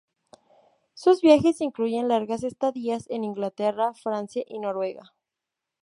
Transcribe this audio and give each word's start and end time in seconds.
Sus 0.95 1.21
viajes 1.21 1.61
incluyen 1.61 2.07
largas 2.07 2.43
estadías 2.43 3.05
en 3.11 3.23
Inglaterra, 3.23 3.93
Francia 3.93 4.43
y 4.47 4.57
Noruega. 4.57 5.13